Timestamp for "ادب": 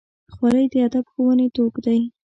0.87-1.05